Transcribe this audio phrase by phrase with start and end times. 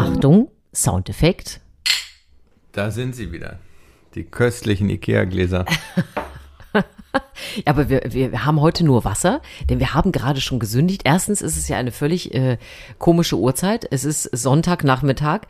[0.00, 1.60] Achtung, Soundeffekt.
[2.72, 3.58] Da sind sie wieder.
[4.14, 5.66] Die köstlichen Ikea-Gläser.
[7.56, 11.02] Ja, aber wir, wir haben heute nur Wasser, denn wir haben gerade schon gesündigt.
[11.04, 12.58] Erstens ist es ja eine völlig äh,
[12.98, 13.84] komische Uhrzeit.
[13.90, 15.40] Es ist Sonntagnachmittag.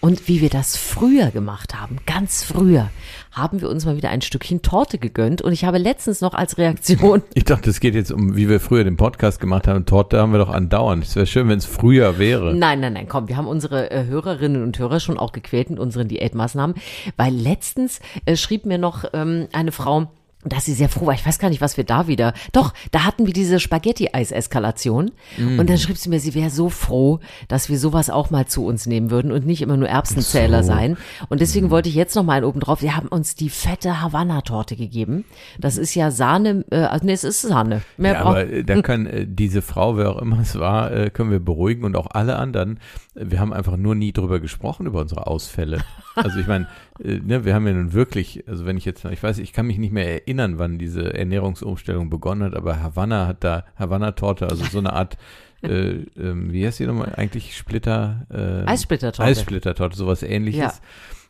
[0.00, 2.88] Und wie wir das früher gemacht haben, ganz früher,
[3.32, 5.42] haben wir uns mal wieder ein Stückchen Torte gegönnt.
[5.42, 7.22] Und ich habe letztens noch als Reaktion.
[7.34, 9.86] Ich dachte, es geht jetzt um, wie wir früher den Podcast gemacht haben.
[9.86, 11.04] Torte haben wir doch andauernd.
[11.04, 12.54] Es wäre schön, wenn es früher wäre.
[12.54, 15.78] Nein, nein, nein, komm, wir haben unsere äh, Hörerinnen und Hörer schon auch gequält mit
[15.78, 16.76] unseren Diätmaßnahmen,
[17.16, 20.08] weil letztens äh, schrieb mir noch ähm, eine Frau,
[20.44, 21.14] dass sie sehr froh war.
[21.14, 22.32] Ich weiß gar nicht, was wir da wieder.
[22.52, 25.10] Doch, da hatten wir diese Spaghetti-Eis-Eskalation.
[25.36, 25.58] Mm.
[25.58, 28.64] Und dann schrieb sie mir, sie wäre so froh, dass wir sowas auch mal zu
[28.64, 30.68] uns nehmen würden und nicht immer nur Erbsenzähler so.
[30.68, 30.96] sein.
[31.28, 31.70] Und deswegen mm.
[31.70, 32.80] wollte ich jetzt noch mal einen oben drauf.
[32.80, 35.24] Wir haben uns die fette Havanna-Torte gegeben.
[35.58, 37.82] Das ist ja Sahne, äh, also nee, es ist Sahne.
[37.98, 41.10] Mehr ja, aber äh, da kann äh, diese Frau, wer auch immer es war, äh,
[41.10, 42.80] können wir beruhigen und auch alle anderen.
[43.14, 45.80] Wir haben einfach nur nie drüber gesprochen, über unsere Ausfälle.
[46.16, 46.66] Also ich meine,
[47.02, 49.66] äh, ne, wir haben ja nun wirklich, also wenn ich jetzt, ich weiß, ich kann
[49.66, 54.64] mich nicht mehr erinnern, wann diese Ernährungsumstellung begonnen hat, aber Havanna hat da, Havanna-Torte, also
[54.64, 55.16] so eine Art,
[55.62, 58.26] äh, äh, wie heißt die nochmal eigentlich, Splitter?
[58.30, 59.28] Äh, Eissplittertorte.
[59.28, 60.60] Eissplittertorte, sowas ähnliches.
[60.60, 60.72] Ja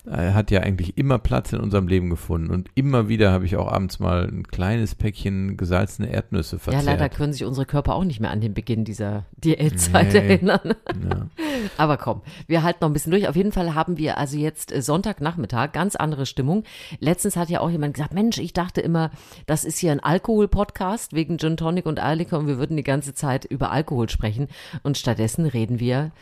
[0.06, 2.50] er hat ja eigentlich immer Platz in unserem Leben gefunden.
[2.50, 6.84] Und immer wieder habe ich auch abends mal ein kleines Päckchen gesalzene Erdnüsse verzehrt.
[6.84, 10.18] Ja, leider können sich unsere Körper auch nicht mehr an den Beginn dieser Diätzeit nee.
[10.18, 10.74] erinnern.
[11.08, 11.28] Ja.
[11.76, 13.28] Aber komm, wir halten noch ein bisschen durch.
[13.28, 16.64] Auf jeden Fall haben wir also jetzt äh, Sonntagnachmittag, ganz andere Stimmung.
[16.98, 19.10] Letztens hat ja auch jemand gesagt, Mensch, ich dachte immer,
[19.46, 23.14] das ist hier ein Alkohol-Podcast wegen Gin Tonic und Eierlikör und wir würden die ganze
[23.14, 24.48] Zeit über Alkohol sprechen.
[24.82, 26.12] Und stattdessen reden wir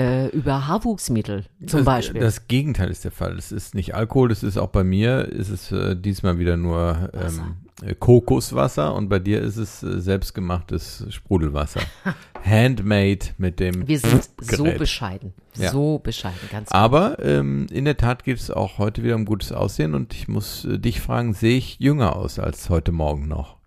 [0.00, 2.20] äh, über Haarwuchsmittel zum das, Beispiel.
[2.20, 3.36] Das Gegenteil ist der Fall.
[3.36, 7.10] Es ist nicht Alkohol, das ist auch bei mir, ist es äh, diesmal wieder nur
[7.12, 11.80] ähm, äh, Kokoswasser und bei dir ist es äh, selbstgemachtes Sprudelwasser.
[12.44, 13.86] Handmade mit dem.
[13.86, 15.34] Wir sind so bescheiden.
[15.56, 15.70] Ja.
[15.70, 19.52] So bescheiden, ganz Aber ähm, in der Tat geht es auch heute wieder um gutes
[19.52, 23.59] Aussehen und ich muss äh, dich fragen, sehe ich jünger aus als heute Morgen noch?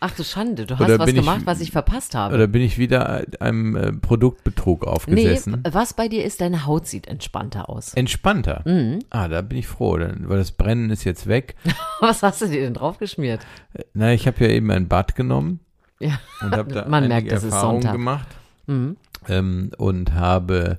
[0.00, 2.32] Ach du Schande, du hast was gemacht, ich, was ich verpasst habe.
[2.32, 5.62] Oder bin ich wieder einem äh, Produktbetrug aufgesessen?
[5.64, 7.94] Nee, was bei dir ist, deine Haut sieht entspannter aus.
[7.94, 8.62] Entspannter?
[8.64, 9.00] Mhm.
[9.10, 11.56] Ah, da bin ich froh, denn, weil das Brennen ist jetzt weg.
[12.00, 13.40] was hast du dir denn draufgeschmiert?
[13.74, 15.58] Äh, na, ich habe ja eben ein Bad genommen.
[15.98, 17.92] Ja, und habe da Man merkt, Erfahrungen ist Sonntag.
[17.92, 18.28] gemacht.
[18.66, 18.96] Mhm.
[19.28, 20.78] Ähm, und habe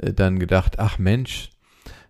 [0.00, 1.50] äh, dann gedacht, ach Mensch,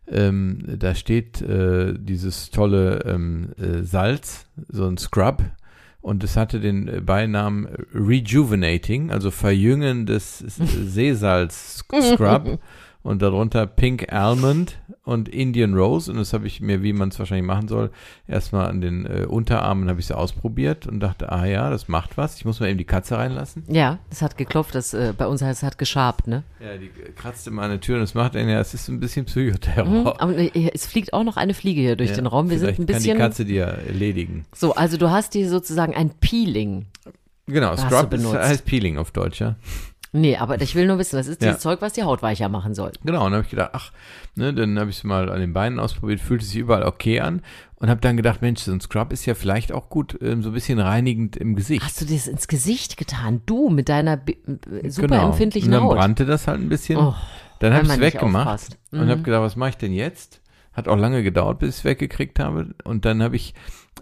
[0.06, 5.42] ähm, da steht äh, dieses tolle ähm, äh, Salz, so ein Scrub
[6.06, 12.60] und es hatte den äh, Beinamen Rejuvenating, also verjüngendes Seesalz Scrub
[13.06, 17.18] und darunter Pink Almond und Indian Rose und das habe ich mir, wie man es
[17.18, 17.90] wahrscheinlich machen soll,
[18.26, 22.16] erstmal an den äh, Unterarmen habe ich es ausprobiert und dachte, ah ja, das macht
[22.16, 22.36] was.
[22.36, 23.62] Ich muss mal eben die Katze reinlassen.
[23.68, 26.42] Ja, das hat geklopft, das äh, bei uns heißt es hat geschabt, ne?
[26.58, 28.98] Ja, die kratzte mal an der Tür und das macht einen ja, es ist ein
[28.98, 29.86] bisschen Psychoterror.
[29.86, 32.50] Mhm, aber äh, es fliegt auch noch eine Fliege hier durch ja, den Raum.
[32.50, 33.16] Wir sind ein bisschen.
[33.16, 34.46] Kann die Katze dir erledigen.
[34.52, 36.86] So, also du hast hier sozusagen ein Peeling.
[37.48, 39.54] Genau, Scrub heißt Peeling auf Deutsch, ja.
[40.16, 41.58] Nee, aber ich will nur wissen, das ist dieses ja.
[41.58, 42.92] Zeug, was die Haut weicher machen soll.
[43.04, 43.92] Genau, und dann habe ich gedacht, ach,
[44.34, 47.42] ne, dann habe ich es mal an den Beinen ausprobiert, fühlte sich überall okay an
[47.76, 50.50] und habe dann gedacht, Mensch, so ein Scrub ist ja vielleicht auch gut, ähm, so
[50.50, 51.84] ein bisschen reinigend im Gesicht.
[51.84, 53.42] Hast du das ins Gesicht getan?
[53.44, 55.26] Du mit deiner äh, super genau.
[55.26, 55.82] empfindlichen Haut.
[55.82, 56.98] Und dann brannte das halt ein bisschen.
[56.98, 57.14] Oh,
[57.58, 59.00] dann habe ich es weggemacht mhm.
[59.00, 60.40] und habe gedacht, was mache ich denn jetzt?
[60.76, 62.74] Hat auch lange gedauert, bis ich es weggekriegt habe.
[62.84, 63.54] Und dann habe ich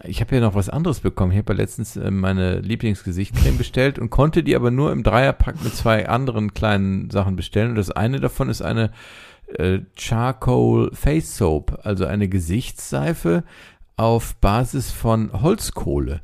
[0.03, 1.31] ich habe ja noch was anderes bekommen.
[1.31, 5.63] Ich habe ja letztens äh, meine Lieblingsgesichtcreme bestellt und konnte die aber nur im Dreierpack
[5.63, 7.69] mit zwei anderen kleinen Sachen bestellen.
[7.69, 8.91] Und das eine davon ist eine
[9.57, 13.43] äh, Charcoal Face Soap, also eine Gesichtsseife
[13.95, 16.21] auf Basis von Holzkohle.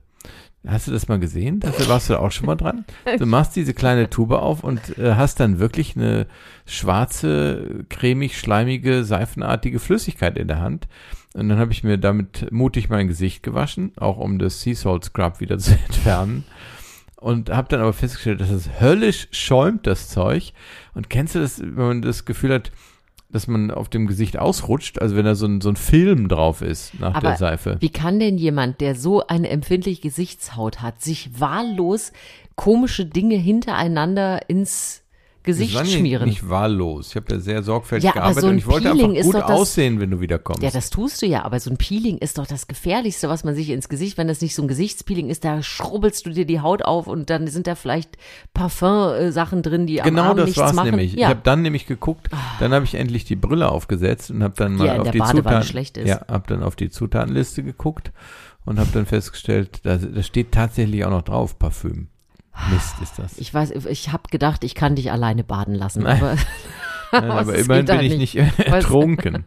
[0.68, 1.60] Hast du das mal gesehen?
[1.60, 2.86] Dafür warst du auch schon mal dran.
[3.18, 6.28] Du machst diese kleine Tube auf und äh, hast dann wirklich eine
[6.68, 10.88] schwarze, cremig, schleimige, seifenartige Flüssigkeit in der Hand.
[11.34, 15.06] Und dann habe ich mir damit mutig mein Gesicht gewaschen, auch um das Sea Salt
[15.06, 16.44] Scrub wieder zu entfernen.
[17.16, 20.54] Und habe dann aber festgestellt, dass es höllisch schäumt, das Zeug.
[20.94, 22.72] Und kennst du das, wenn man das Gefühl hat,
[23.32, 26.62] dass man auf dem Gesicht ausrutscht, also wenn da so ein, so ein Film drauf
[26.62, 27.78] ist nach Aber der Seife.
[27.80, 32.12] Wie kann denn jemand, der so eine empfindliche Gesichtshaut hat, sich wahllos
[32.56, 35.01] komische Dinge hintereinander ins
[35.44, 36.30] Gesicht das war schmieren.
[36.30, 37.10] Nicht, wahllos.
[37.10, 39.50] Ich habe ja sehr sorgfältig ja, gearbeitet so und ich wollte Peeling einfach gut das,
[39.50, 40.62] aussehen, wenn du wiederkommst.
[40.62, 43.56] Ja, das tust du ja, aber so ein Peeling ist doch das Gefährlichste, was man
[43.56, 46.60] sich ins Gesicht, wenn das nicht so ein Gesichtspeeling ist, da schrubbelst du dir die
[46.60, 48.18] Haut auf und dann sind da vielleicht
[48.54, 50.92] Parfum-Sachen drin, die genau am das nichts war's machen.
[50.92, 51.14] nämlich.
[51.14, 51.20] Ja.
[51.20, 52.30] Ich habe dann nämlich geguckt,
[52.60, 55.66] dann habe ich endlich die Brille aufgesetzt und habe dann mal ja, auf die Badewanne
[55.66, 58.12] Zutaten, ja, habe dann auf die Zutatenliste geguckt
[58.66, 62.11] und habe dann festgestellt, da, da steht tatsächlich auch noch drauf Parfüm.
[62.72, 63.38] Mist ist das.
[63.38, 66.22] Ich weiß, ich habe gedacht, ich kann dich alleine baden lassen, Nein.
[66.22, 66.36] aber
[67.14, 69.46] Ja, aber immerhin bin ich nicht, nicht ertrunken.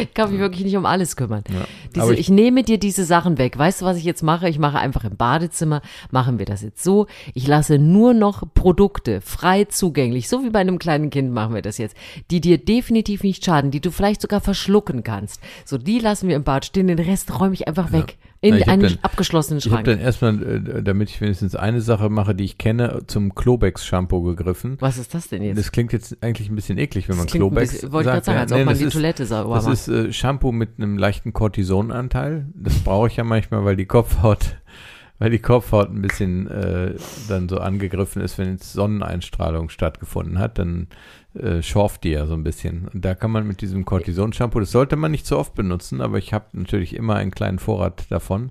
[0.00, 1.42] Ich kann mich wirklich nicht um alles kümmern.
[1.48, 3.58] Ja, diese, ich, ich, nehme dir diese Sachen weg.
[3.58, 4.48] Weißt du, was ich jetzt mache?
[4.48, 7.06] Ich mache einfach im Badezimmer, machen wir das jetzt so.
[7.34, 11.62] Ich lasse nur noch Produkte frei zugänglich, so wie bei einem kleinen Kind machen wir
[11.62, 11.96] das jetzt,
[12.30, 15.40] die dir definitiv nicht schaden, die du vielleicht sogar verschlucken kannst.
[15.64, 18.16] So, die lassen wir im Bad stehen, den Rest räume ich einfach weg.
[18.42, 19.86] In Na, einen dann, abgeschlossenen Schrank.
[19.86, 23.34] Ich habe dann erstmal, äh, damit ich wenigstens eine Sache mache, die ich kenne, zum
[23.34, 24.78] Klobex-Shampoo gegriffen.
[24.80, 25.58] Was ist das denn jetzt?
[25.58, 28.24] Das klingt jetzt eigentlich ein bisschen eklig, wenn das man Klobex bisschen, Wollte ich gerade
[28.24, 31.32] sagen, als nee, ob man die Toilette sauber Das ist äh, Shampoo mit einem leichten
[31.32, 32.46] Cortisonanteil.
[32.54, 34.56] Das brauche ich ja manchmal, weil die Kopfhaut
[35.20, 36.94] weil die Kopfhaut ein bisschen äh,
[37.28, 40.88] dann so angegriffen ist, wenn jetzt Sonneneinstrahlung stattgefunden hat, dann
[41.34, 42.88] äh, schorft die ja so ein bisschen.
[42.88, 46.16] Und da kann man mit diesem Cortison-Shampoo, das sollte man nicht so oft benutzen, aber
[46.16, 48.50] ich habe natürlich immer einen kleinen Vorrat davon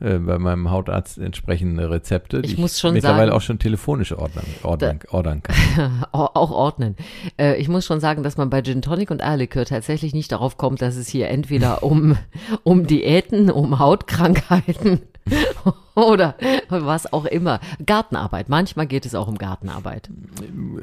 [0.00, 4.12] äh, bei meinem Hautarzt entsprechende Rezepte, die ich, muss schon mittlerweile sagen, auch schon telefonisch
[4.12, 6.06] ordnen, ordnen, da, ordern kann.
[6.12, 6.96] auch ordnen.
[7.38, 10.56] Äh, ich muss schon sagen, dass man bei Gin Tonic und Eierlikör tatsächlich nicht darauf
[10.56, 12.16] kommt, dass es hier entweder um,
[12.62, 15.00] um Diäten, um Hautkrankheiten
[15.94, 16.34] oder
[16.70, 17.60] was auch immer.
[17.84, 18.48] Gartenarbeit.
[18.48, 20.08] Manchmal geht es auch um Gartenarbeit.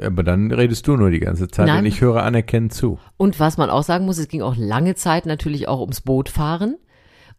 [0.05, 1.79] Aber dann redest du nur die ganze Zeit Nein.
[1.79, 2.99] und ich höre anerkennend zu.
[3.17, 6.77] Und was man auch sagen muss, es ging auch lange Zeit natürlich auch ums Bootfahren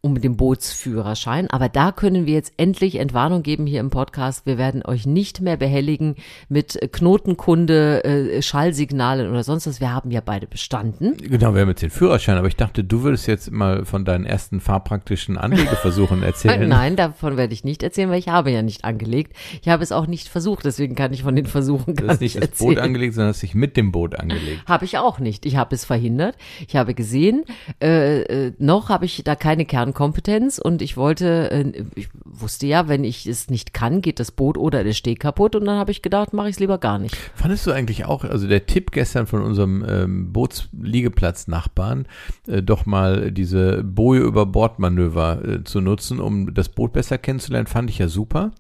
[0.01, 1.49] um den Bootsführerschein.
[1.51, 4.47] Aber da können wir jetzt endlich Entwarnung geben hier im Podcast.
[4.47, 6.15] Wir werden euch nicht mehr behelligen
[6.49, 9.81] mit Knotenkunde, äh, Schallsignalen oder sonst was.
[9.81, 11.17] Wir haben ja beide bestanden.
[11.17, 12.39] Genau, wir haben jetzt den Führerschein.
[12.39, 16.69] Aber ich dachte, du würdest jetzt mal von deinen ersten fahrpraktischen Anlegeversuchen erzählen.
[16.69, 19.35] Nein, davon werde ich nicht erzählen, weil ich habe ja nicht angelegt.
[19.63, 20.65] Ich habe es auch nicht versucht.
[20.65, 22.09] Deswegen kann ich von den Versuchen gar nicht erzählen.
[22.09, 24.63] Du hast nicht das Boot angelegt, sondern hast dich mit dem Boot angelegt.
[24.67, 25.45] Habe ich auch nicht.
[25.45, 26.37] Ich habe es verhindert.
[26.67, 27.45] Ich habe gesehen,
[27.83, 32.67] äh, äh, noch habe ich da keine Kern Kernkompetenz und ich wollte, äh, ich wusste
[32.67, 35.79] ja, wenn ich es nicht kann, geht das Boot oder der Steg kaputt und dann
[35.79, 37.17] habe ich gedacht, mache ich es lieber gar nicht.
[37.35, 42.07] Fandest du eigentlich auch, also der Tipp gestern von unserem ähm, Bootsliegeplatz-Nachbarn,
[42.47, 47.67] äh, doch mal diese Boje über Bordmanöver äh, zu nutzen, um das Boot besser kennenzulernen,
[47.67, 48.53] fand ich ja super.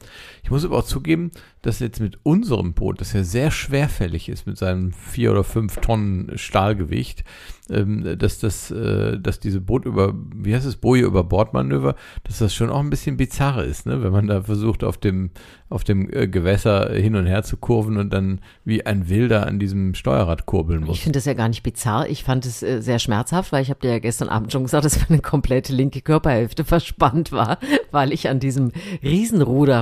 [0.48, 1.30] Ich muss aber auch zugeben,
[1.60, 5.76] dass jetzt mit unserem Boot, das ja sehr schwerfällig ist mit seinem vier oder fünf
[5.76, 7.22] Tonnen Stahlgewicht,
[7.70, 12.38] ähm, dass das, äh, dass diese Boot über, wie heißt es, Boje über Bordmanöver, dass
[12.38, 14.02] das schon auch ein bisschen bizarr ist, ne?
[14.02, 15.30] wenn man da versucht, auf dem,
[15.68, 19.58] auf dem äh, Gewässer hin und her zu kurven und dann wie ein Wilder an
[19.58, 20.96] diesem Steuerrad kurbeln muss.
[20.96, 22.08] Ich finde das ja gar nicht bizarr.
[22.08, 24.86] Ich fand es äh, sehr schmerzhaft, weil ich habe dir ja gestern Abend schon gesagt,
[24.86, 27.58] dass meine komplette linke Körperhälfte verspannt war,
[27.90, 28.72] weil ich an diesem
[29.02, 29.80] Riesenruder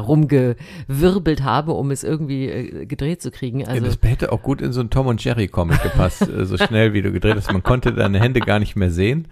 [0.88, 3.66] rumgewirbelt habe, um es irgendwie äh, gedreht zu kriegen.
[3.66, 6.46] Also, ja, das hätte auch gut in so einen Tom und Jerry Comic gepasst, äh,
[6.46, 7.52] so schnell wie du gedreht hast.
[7.52, 9.28] Man konnte deine Hände gar nicht mehr sehen.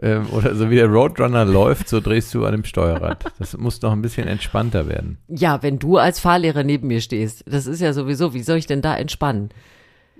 [0.00, 3.24] Ähm, oder so wie der Roadrunner läuft, so drehst du an dem Steuerrad.
[3.38, 5.18] Das muss noch ein bisschen entspannter werden.
[5.28, 8.66] Ja, wenn du als Fahrlehrer neben mir stehst, das ist ja sowieso, wie soll ich
[8.66, 9.50] denn da entspannen?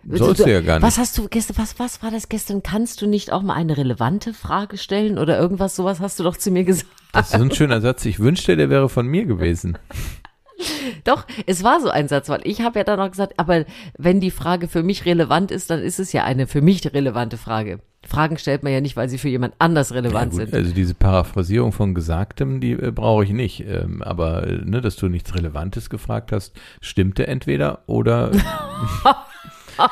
[0.08, 0.86] Sollst du ja gar nicht.
[0.86, 2.62] Was hast du gestern, was, was war das gestern?
[2.62, 6.36] Kannst du nicht auch mal eine relevante Frage stellen oder irgendwas sowas hast du doch
[6.36, 6.90] zu mir gesagt?
[7.12, 8.04] Das ist ein schöner Satz.
[8.04, 9.76] Ich wünschte, der wäre von mir gewesen.
[11.04, 13.64] Doch, es war so ein Satz, weil ich habe ja dann noch gesagt, aber
[13.96, 17.36] wenn die Frage für mich relevant ist, dann ist es ja eine für mich relevante
[17.36, 17.80] Frage.
[18.06, 20.54] Fragen stellt man ja nicht, weil sie für jemand anders relevant ja, sind.
[20.54, 23.60] Also diese Paraphrasierung von Gesagtem, die äh, brauche ich nicht.
[23.66, 28.30] Ähm, aber äh, ne, dass du nichts Relevantes gefragt hast, stimmte entweder oder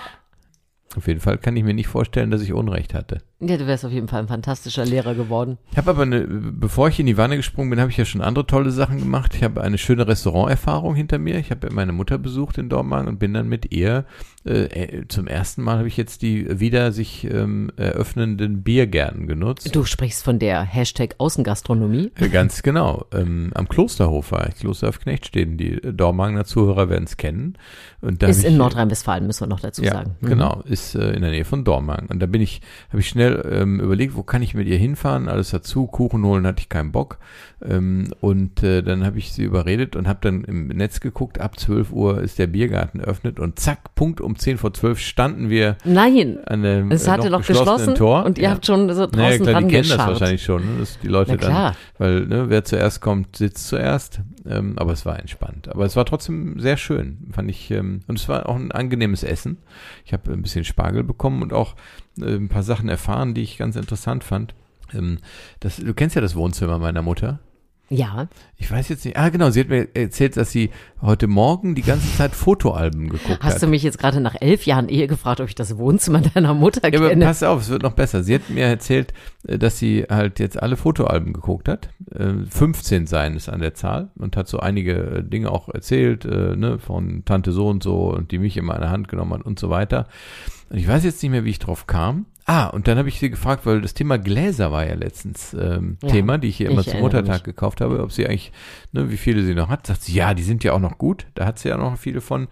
[0.97, 3.19] Auf jeden Fall kann ich mir nicht vorstellen, dass ich Unrecht hatte.
[3.40, 5.59] Ja, du wärst auf jeden Fall ein fantastischer Lehrer geworden.
[5.71, 8.21] Ich habe aber, eine, bevor ich in die Wanne gesprungen bin, habe ich ja schon
[8.21, 9.33] andere tolle Sachen gemacht.
[9.37, 11.38] Ich habe eine schöne Restauranterfahrung hinter mir.
[11.38, 14.07] Ich habe meine Mutter besucht in Dortmund und bin dann mit ihr
[14.49, 19.75] äh, äh, zum ersten Mal habe ich jetzt die wieder sich ähm, eröffnenden Biergärten genutzt.
[19.75, 22.11] Du sprichst von der Hashtag Außengastronomie?
[22.33, 23.07] Ganz genau.
[23.12, 25.59] Ähm, am Klosterhof war ich, Kloster auf Knechtsteden.
[25.59, 27.59] Die Dormagener Zuhörer werden es kennen.
[28.00, 30.16] Und da ist in Nordrhein-Westfalen, müssen wir noch dazu ja, sagen.
[30.21, 30.26] Mhm.
[30.26, 32.09] Genau, ist äh, in der Nähe von Dormagen.
[32.09, 35.28] Und da bin ich, habe ich schnell ähm, überlegt, wo kann ich mit ihr hinfahren?
[35.28, 37.18] Alles dazu, Kuchen holen hatte ich keinen Bock.
[37.66, 41.58] Ähm, und äh, dann habe ich sie überredet und habe dann im Netz geguckt, ab
[41.58, 45.76] 12 Uhr ist der Biergarten eröffnet und zack, Punkt um 10 vor 12 standen wir
[45.85, 48.25] Nein, an dem es hatte noch geschlossen Tor.
[48.25, 48.50] und ihr ja.
[48.50, 50.78] habt schon so draußen naja, klar, die kennen das wahrscheinlich schon, ne?
[50.78, 54.20] dass die Leute dann, weil ne, wer zuerst kommt, sitzt zuerst.
[54.49, 55.69] Ähm, aber es war entspannt.
[55.69, 57.71] Aber es war trotzdem sehr schön, fand ich.
[57.71, 59.59] Ähm, und es war auch ein angenehmes Essen.
[60.05, 61.76] Ich habe ein bisschen Spargel bekommen und auch
[62.21, 64.55] äh, ein paar Sachen erfahren, die ich ganz interessant fand.
[64.95, 65.19] Ähm,
[65.61, 67.40] das, du kennst ja das Wohnzimmer meiner Mutter.
[67.90, 68.28] Ja.
[68.57, 69.16] Ich weiß jetzt nicht.
[69.16, 69.50] Ah, genau.
[69.50, 73.52] Sie hat mir erzählt, dass sie heute Morgen die ganze Zeit Fotoalben geguckt Hast hat.
[73.54, 76.52] Hast du mich jetzt gerade nach elf Jahren Ehe gefragt, ob ich das Wohnzimmer deiner
[76.52, 77.07] Mutter kenne?
[77.07, 78.23] Ja, aber pass auf, es wird noch besser.
[78.23, 79.14] Sie hat mir erzählt,
[79.47, 81.88] äh, dass sie halt jetzt alle Fotoalben geguckt hat.
[82.50, 86.25] 15 äh, seien es an der Zahl und hat so einige äh, Dinge auch erzählt,
[86.25, 89.42] ne, von Tante so und so und die mich immer in der Hand genommen hat
[89.42, 90.09] und so weiter.
[90.68, 92.26] Und ich weiß jetzt nicht mehr, wie ich drauf kam.
[92.50, 95.99] Ah, und dann habe ich sie gefragt, weil das Thema Gläser war ja letztens ähm,
[96.02, 97.43] ja, Thema, die ich hier immer zum Muttertag mich.
[97.43, 98.52] gekauft habe, ob sie eigentlich,
[98.90, 99.87] ne, wie viele sie noch hat.
[99.87, 101.26] Sagt sie, ja, die sind ja auch noch gut.
[101.35, 102.49] Da hat sie ja noch viele von.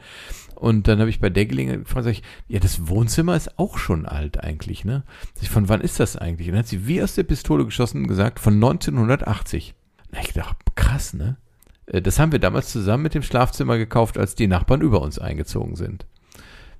[0.54, 3.78] Und dann habe ich bei der Gelegenheit gefragt, sag ich, ja, das Wohnzimmer ist auch
[3.78, 5.02] schon alt eigentlich, ne?
[5.32, 6.48] Sag ich, von wann ist das eigentlich?
[6.48, 9.74] Und dann hat sie wie aus der Pistole geschossen und gesagt, von 1980.
[10.12, 11.38] Na, ich dachte, krass, ne?
[11.86, 15.18] Äh, das haben wir damals zusammen mit dem Schlafzimmer gekauft, als die Nachbarn über uns
[15.18, 16.04] eingezogen sind.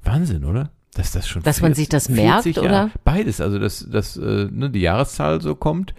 [0.03, 0.71] Wahnsinn, oder?
[0.97, 2.91] Dass das schon Dass 40, man sich das merkt, Jahre, oder?
[3.05, 5.95] Beides, also dass, dass äh, ne, die Jahreszahl so kommt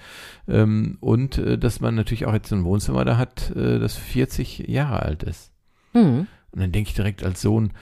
[0.47, 4.67] ähm, und äh, dass man natürlich auch jetzt ein Wohnzimmer da hat, äh, das 40
[4.67, 5.51] Jahre alt ist.
[5.93, 6.25] Mhm.
[6.51, 7.73] Und dann denke ich direkt als Sohn,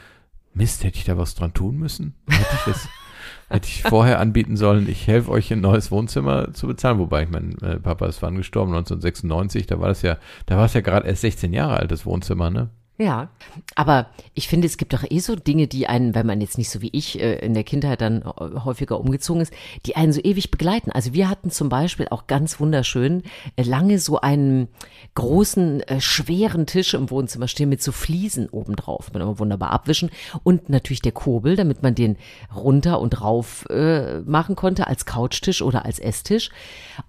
[0.54, 2.16] Mist, hätte ich da was dran tun müssen?
[2.28, 2.90] Hätte ich das,
[3.50, 7.30] hätte ich vorher anbieten sollen, ich helfe euch ein neues Wohnzimmer zu bezahlen, wobei ich
[7.30, 10.18] mein äh, Papa ist wann gestorben, 1996, da war das ja,
[10.48, 12.70] da war es ja gerade erst 16 Jahre altes Wohnzimmer, ne?
[12.98, 13.28] Ja,
[13.76, 16.70] aber ich finde, es gibt doch eh so Dinge, die einen, wenn man jetzt nicht
[16.70, 19.52] so wie ich äh, in der Kindheit dann äh, häufiger umgezogen ist,
[19.86, 20.92] die einen so ewig begleiten.
[20.92, 23.24] Also wir hatten zum Beispiel auch ganz wunderschön
[23.58, 24.70] äh, lange so einen
[25.16, 30.10] großen, schweren Tisch im Wohnzimmer stehen mit so Fliesen obendrauf, mit immer wunderbar abwischen
[30.44, 32.16] und natürlich der Kurbel, damit man den
[32.56, 36.50] runter und rauf äh, machen konnte als Couchtisch oder als Esstisch.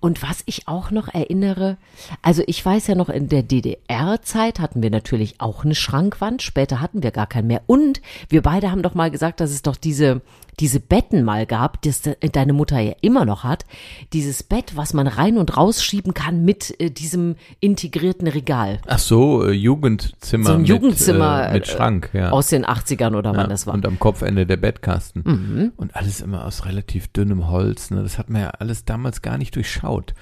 [0.00, 1.76] Und was ich auch noch erinnere,
[2.22, 6.42] also ich weiß ja noch, in der DDR-Zeit hatten wir natürlich auch eine Schrankwand.
[6.42, 7.62] Später hatten wir gar keinen mehr.
[7.66, 10.22] Und wir beide haben doch mal gesagt, dass es doch diese,
[10.58, 12.02] diese Betten mal gab, das
[12.32, 13.64] deine Mutter ja immer noch hat.
[14.12, 18.80] Dieses Bett, was man rein und rausschieben kann mit äh, diesem integrierten Regal.
[18.86, 20.46] Ach so, äh, Jugendzimmer.
[20.46, 21.38] So ein Jugendzimmer.
[21.38, 22.30] Mit, äh, mit Schrank, ja.
[22.30, 23.74] Aus den 80ern oder ja, wann das war.
[23.74, 25.22] Und am Kopfende der Bettkasten.
[25.24, 25.72] Mhm.
[25.76, 27.90] Und alles immer aus relativ dünnem Holz.
[27.90, 28.02] Ne?
[28.02, 30.14] Das hat man ja alles damals gar nicht durchschaut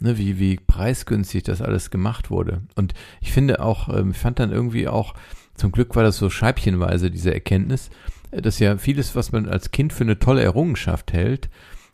[0.00, 2.62] ne, wie, wie preisgünstig das alles gemacht wurde.
[2.74, 5.14] Und ich finde auch, ähm, fand dann irgendwie auch,
[5.54, 7.90] zum Glück war das so scheibchenweise, diese Erkenntnis,
[8.30, 11.48] äh, dass ja vieles, was man als Kind für eine tolle Errungenschaft hält,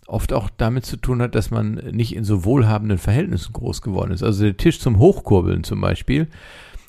[0.06, 4.12] oft auch damit zu tun hat, dass man nicht in so wohlhabenden Verhältnissen groß geworden
[4.12, 4.22] ist.
[4.22, 6.28] Also der Tisch zum Hochkurbeln zum Beispiel,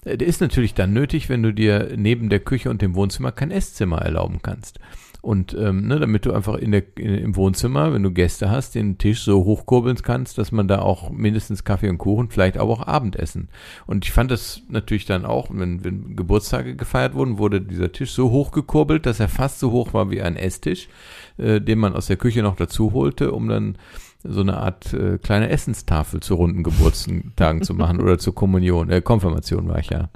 [0.04, 3.32] äh, der ist natürlich dann nötig, wenn du dir neben der Küche und dem Wohnzimmer
[3.32, 4.80] kein Esszimmer erlauben kannst.
[5.24, 8.76] Und ähm, ne, damit du einfach in der, in, im Wohnzimmer, wenn du Gäste hast,
[8.76, 12.74] den Tisch so hochkurbeln kannst, dass man da auch mindestens Kaffee und Kuchen, vielleicht aber
[12.74, 13.48] auch Abendessen.
[13.86, 18.12] Und ich fand das natürlich dann auch, wenn, wenn Geburtstage gefeiert wurden, wurde dieser Tisch
[18.12, 20.90] so hochgekurbelt, dass er fast so hoch war wie ein Esstisch,
[21.38, 23.78] äh, den man aus der Küche noch dazu holte, um dann
[24.26, 29.02] so eine Art äh, kleine Essenstafel zu runden Geburtstagen zu machen oder zur Kommunion, äh,
[29.02, 30.10] Konfirmation war ich ja.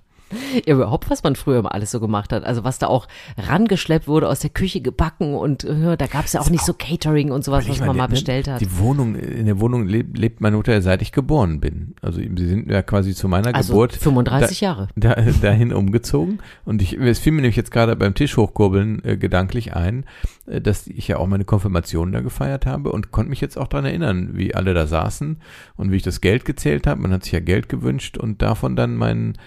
[0.66, 2.44] Ja, überhaupt, was man früher immer alles so gemacht hat.
[2.44, 3.08] Also was da auch
[3.38, 6.74] rangeschleppt wurde, aus der Küche gebacken und äh, da gab es ja auch nicht so
[6.74, 8.62] Catering und sowas, was man mal bestellt hat.
[8.62, 11.96] Die Wohnung, in der Wohnung lebt, lebt meine Mutter, seit ich geboren bin.
[12.02, 16.40] Also sie sind ja quasi zu meiner also Geburt 35 da, Jahre da, dahin umgezogen.
[16.66, 20.06] Und ich, es fiel mir nämlich jetzt gerade beim Tisch hochkurbeln äh, gedanklich ein,
[20.46, 23.68] äh, dass ich ja auch meine Konfirmation da gefeiert habe und konnte mich jetzt auch
[23.68, 25.38] daran erinnern, wie alle da saßen
[25.76, 27.02] und wie ich das Geld gezählt habe.
[27.02, 29.38] Man hat sich ja Geld gewünscht und davon dann meinen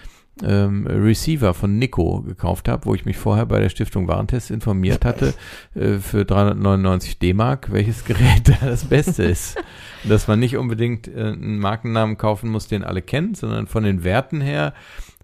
[0.44, 5.04] ähm, Receiver von Nico gekauft habe, wo ich mich vorher bei der Stiftung Warentest informiert
[5.04, 5.34] hatte
[5.74, 9.56] äh, für 399 D-Mark, welches Gerät da das Beste ist.
[10.04, 14.04] Dass man nicht unbedingt äh, einen Markennamen kaufen muss, den alle kennen, sondern von den
[14.04, 14.72] Werten her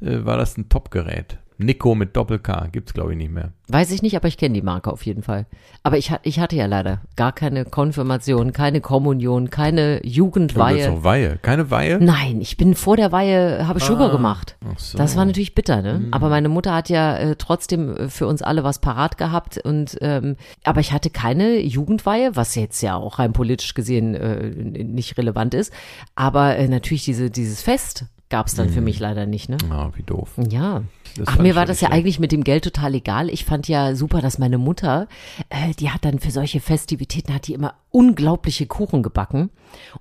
[0.00, 1.38] äh, war das ein Top-Gerät.
[1.58, 3.52] Nico mit Doppel-K gibt's glaube ich nicht mehr.
[3.68, 5.46] Weiß ich nicht, aber ich kenne die Marke auf jeden Fall.
[5.82, 10.78] Aber ich, ich hatte ja leider gar keine Konfirmation, keine Kommunion, keine Jugendweihe.
[10.78, 11.98] Ja, so Weihe, keine Weihe?
[12.00, 14.56] Nein, ich bin vor der Weihe, habe Sugar ah, gemacht.
[14.64, 14.96] Ach so.
[14.98, 15.98] Das war natürlich bitter, ne?
[15.98, 16.08] Mhm.
[16.12, 19.98] Aber meine Mutter hat ja äh, trotzdem äh, für uns alle was parat gehabt und
[20.00, 24.48] ähm, aber ich hatte keine Jugendweihe, was jetzt ja auch rein politisch gesehen äh,
[24.84, 25.72] nicht relevant ist.
[26.14, 28.72] Aber äh, natürlich diese dieses Fest gab es dann mhm.
[28.72, 29.56] für mich leider nicht, ne?
[29.70, 30.32] Ah, wie doof.
[30.50, 30.82] Ja.
[31.16, 33.30] Das Ach, mir war das ja eigentlich mit dem Geld total egal.
[33.30, 35.08] Ich fand ja super, dass meine Mutter,
[35.48, 39.48] äh, die hat dann für solche Festivitäten, hat die immer unglaubliche Kuchen gebacken.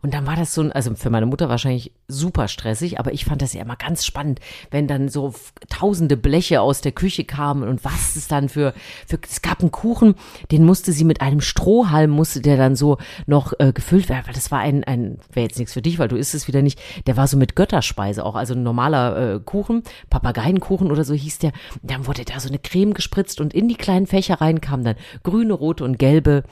[0.01, 3.23] Und dann war das so, ein, also für meine Mutter wahrscheinlich super stressig, aber ich
[3.23, 5.33] fand das ja immer ganz spannend, wenn dann so
[5.69, 8.73] tausende Bleche aus der Küche kamen und was es dann für,
[9.07, 10.15] für es gab einen Kuchen,
[10.51, 12.97] den musste sie mit einem Strohhalm, musste der dann so
[13.27, 16.09] noch äh, gefüllt werden, weil das war ein, ein wäre jetzt nichts für dich, weil
[16.09, 19.39] du isst es wieder nicht, der war so mit Götterspeise auch, also ein normaler äh,
[19.39, 21.53] Kuchen, Papageienkuchen oder so hieß der.
[21.81, 24.83] Und dann wurde da so eine Creme gespritzt und in die kleinen Fächer rein kamen
[24.83, 26.43] dann grüne, rote und gelbe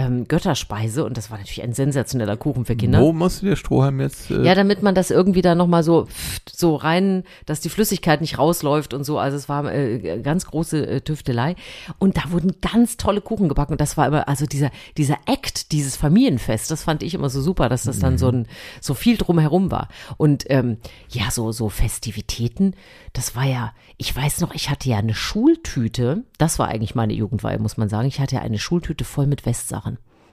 [0.00, 3.00] ähm, Götterspeise und das war natürlich ein sensationeller Kuchen für Kinder.
[3.00, 4.30] Wo musst du der Strohhalm jetzt?
[4.30, 6.06] Äh ja, damit man das irgendwie da nochmal so,
[6.50, 9.18] so rein, dass die Flüssigkeit nicht rausläuft und so.
[9.18, 11.54] Also es war äh, ganz große äh, Tüftelei.
[11.98, 15.72] Und da wurden ganz tolle Kuchen gebacken und das war immer, also dieser, dieser Act,
[15.72, 18.46] dieses Familienfest, das fand ich immer so super, dass das dann so ein,
[18.80, 19.88] so viel drumherum war.
[20.16, 20.78] Und ähm,
[21.10, 22.74] ja, so, so Festivitäten,
[23.12, 27.12] das war ja, ich weiß noch, ich hatte ja eine Schultüte, das war eigentlich meine
[27.12, 28.08] Jugendweihe, muss man sagen.
[28.08, 29.89] Ich hatte ja eine Schultüte voll mit Westsachen.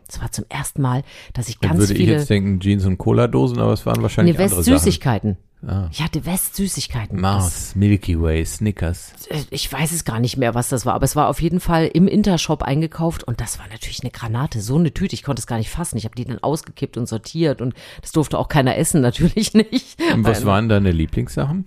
[0.08, 2.14] Das war zum ersten Mal, dass ich ganz Dann würde viele.
[2.14, 5.38] ich jetzt denken Jeans und Cola-Dosen, aber es waren wahrscheinlich nee, andere West-Süßigkeiten.
[5.66, 5.90] Ah.
[5.92, 7.20] Ich hatte West-Süßigkeiten.
[7.20, 9.14] Mars, Milky Way, Snickers.
[9.30, 11.60] Äh, ich weiß es gar nicht mehr, was das war, aber es war auf jeden
[11.60, 15.40] Fall im Intershop eingekauft und das war natürlich eine Granate, so eine Tüte, ich konnte
[15.40, 15.98] es gar nicht fassen.
[15.98, 20.00] Ich habe die dann ausgekippt und sortiert und das durfte auch keiner essen, natürlich nicht.
[20.14, 21.66] Und was waren deine Lieblingssachen?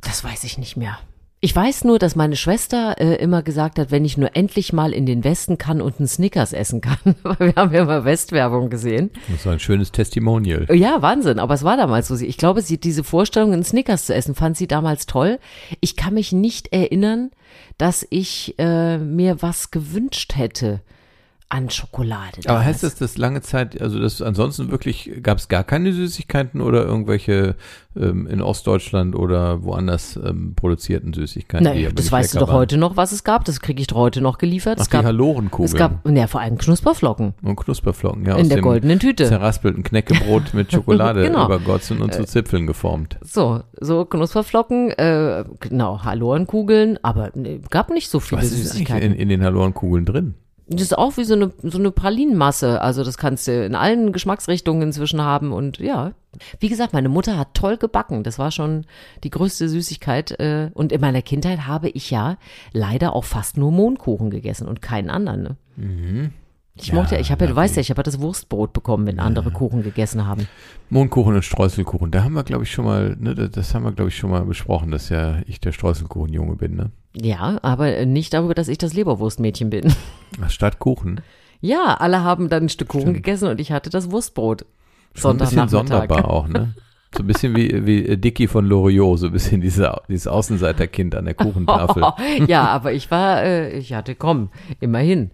[0.00, 0.98] Das weiß ich nicht mehr.
[1.44, 4.92] Ich weiß nur, dass meine Schwester äh, immer gesagt hat, wenn ich nur endlich mal
[4.92, 8.70] in den Westen kann und einen Snickers essen kann, weil wir haben ja immer Westwerbung
[8.70, 9.10] gesehen.
[9.28, 10.68] Das war ein schönes Testimonial.
[10.72, 12.14] Ja, Wahnsinn, aber es war damals so.
[12.14, 15.40] Ich glaube, sie diese Vorstellung, einen Snickers zu essen, fand sie damals toll.
[15.80, 17.32] Ich kann mich nicht erinnern,
[17.76, 20.80] dass ich äh, mir was gewünscht hätte
[21.52, 22.38] an Schokolade.
[22.38, 22.66] Aber damals.
[22.66, 26.82] heißt das, dass lange Zeit, also das ansonsten wirklich, gab es gar keine Süßigkeiten oder
[26.86, 27.56] irgendwelche
[27.94, 31.64] ähm, in Ostdeutschland oder woanders ähm, produzierten Süßigkeiten?
[31.64, 32.56] Naja, das weißt du doch waren?
[32.56, 33.44] heute noch, was es gab.
[33.44, 34.78] Das kriege ich doch heute noch geliefert.
[34.78, 35.66] Ach, es gab, Hallorenkugeln.
[35.66, 37.34] Es gab, ja, vor allem Knusperflocken.
[37.42, 38.36] Und Knusperflocken, ja.
[38.36, 39.26] In der goldenen Tüte.
[39.26, 41.44] Zerraspelten Knäckebrot mit Schokolade genau.
[41.44, 43.18] übergossen und zu Zipfeln geformt.
[43.20, 49.10] So, so Knusperflocken, äh, genau, Hallorenkugeln, aber ne, gab nicht so viele was Süßigkeiten.
[49.10, 50.34] Ist in, in den Hallorenkugeln drin?
[50.68, 52.80] Das ist auch wie so eine, so eine Pralinenmasse.
[52.80, 56.12] Also das kannst du in allen Geschmacksrichtungen inzwischen haben und ja.
[56.60, 58.22] Wie gesagt, meine Mutter hat toll gebacken.
[58.22, 58.86] Das war schon
[59.22, 60.40] die größte Süßigkeit.
[60.40, 62.38] Äh, und in meiner Kindheit habe ich ja
[62.72, 65.42] leider auch fast nur Mohnkuchen gegessen und keinen anderen.
[65.42, 65.56] Ne?
[65.76, 66.30] Mhm.
[66.74, 68.72] Ich ja, mochte ja, ich habe ja, du weißt ja, ich habe ja das Wurstbrot
[68.72, 69.54] bekommen, wenn andere ja.
[69.54, 70.48] Kuchen gegessen haben.
[70.88, 74.08] Mondkuchen und Streuselkuchen, da haben wir, glaube ich, schon mal, ne, das haben wir, glaube
[74.08, 76.90] ich, schon mal besprochen, dass ja ich der Streuselkuchenjunge bin, ne?
[77.14, 79.92] Ja, aber nicht darüber, dass ich das Leberwurstmädchen bin.
[80.48, 81.20] Statt Kuchen?
[81.60, 83.16] Ja, alle haben dann ein Stück Kuchen Stimmt.
[83.16, 84.64] gegessen und ich hatte das Wurstbrot.
[85.14, 86.74] Schon ein bisschen sonderbar auch, ne?
[87.14, 91.26] So ein bisschen wie, wie Dicky von Loriot, so ein bisschen diese, dieses Außenseiterkind an
[91.26, 92.04] der Kuchentafel.
[92.48, 94.48] ja, aber ich war, äh, ich hatte, komm,
[94.80, 95.30] immerhin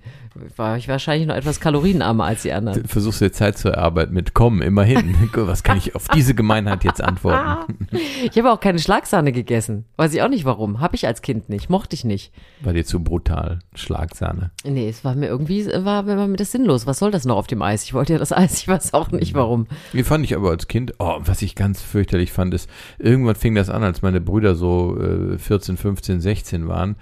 [0.56, 2.84] war ich wahrscheinlich noch etwas kalorienarmer als die anderen.
[2.86, 5.14] Versuchst du dir Zeit zu erarbeiten mit komm, immerhin.
[5.34, 7.88] Was kann ich auf diese Gemeinheit jetzt antworten?
[8.22, 9.84] ich habe auch keine Schlagsahne gegessen.
[9.96, 10.80] Weiß ich auch nicht warum.
[10.80, 11.70] Habe ich als Kind nicht.
[11.70, 12.32] Mochte ich nicht.
[12.60, 13.60] War dir zu brutal.
[13.74, 14.50] Schlagsahne.
[14.64, 16.86] Nee, es war mir irgendwie, war, war mir das sinnlos.
[16.86, 17.84] Was soll das noch auf dem Eis?
[17.84, 19.66] Ich wollte ja das Eis, ich weiß auch nicht warum.
[19.92, 23.54] Wie fand ich aber als Kind, oh, was ich ganz fürchterlich fand, ist, irgendwann fing
[23.54, 26.96] das an, als meine Brüder so äh, 14, 15, 16 waren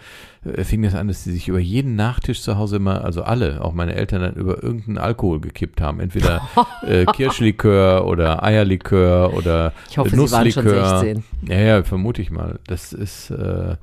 [0.64, 3.72] fing das an, dass sie sich über jeden Nachtisch zu Hause immer, also alle, auch
[3.72, 6.00] meine Eltern dann über irgendeinen Alkohol gekippt haben.
[6.00, 6.48] Entweder
[6.86, 10.62] äh, Kirschlikör oder Eierlikör oder ich hoffe, Nusslikör.
[10.62, 11.24] Sie waren schon 16.
[11.48, 12.58] Ja, ja, vermute ich mal.
[12.66, 13.76] Das ist äh,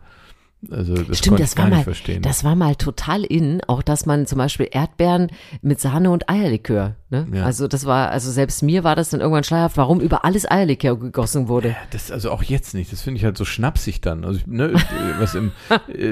[0.71, 2.21] also das Stimmt, das war mal, verstehen.
[2.21, 5.27] das war mal total in, auch dass man zum Beispiel Erdbeeren
[5.61, 6.95] mit Sahne und Eierlikör.
[7.13, 7.27] Ne?
[7.31, 7.43] Ja.
[7.43, 10.97] Also das war, also selbst mir war das dann irgendwann schleierhaft, warum über alles Eierlikör
[10.97, 11.69] gegossen wurde.
[11.69, 12.91] Ja, das also auch jetzt nicht.
[12.91, 14.25] Das finde ich halt so schnapsig dann.
[14.25, 14.73] Also ne,
[15.19, 15.51] was im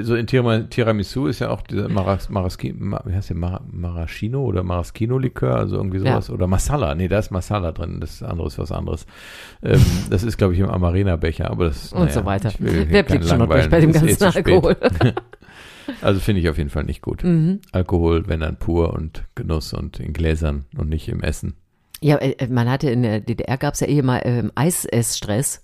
[0.03, 4.61] so in Tiramisu ist ja auch dieser Maras, Maraski, wie heißt der Mar Maraschino oder
[4.61, 6.33] Maraschino Likör, also irgendwie sowas ja.
[6.35, 6.93] oder Masala.
[6.93, 7.99] Nee, da ist Masala drin.
[7.99, 9.07] Das andere ist was anderes.
[9.63, 12.51] Ähm, das ist glaube ich im Amarena Becher, aber das und naja, so weiter.
[12.59, 14.77] Wer blickt schon noch durch bei dem ganzen Alkohol.
[16.01, 17.23] also finde ich auf jeden Fall nicht gut.
[17.23, 17.59] Mhm.
[17.71, 21.55] Alkohol, wenn dann pur und Genuss und in Gläsern und nicht im Essen.
[22.01, 25.63] Ja, äh, man hatte in der DDR gab es ja eh mal ähm, Eisessstress.